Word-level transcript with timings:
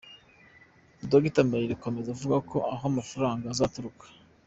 Dr. 1.11 1.41
Mbayire 1.47 1.73
akomeza 1.77 2.07
avuga 2.11 2.37
ko 2.49 2.57
aho 2.73 2.83
amafaranga 2.91 3.43
azaturuka 3.53 4.05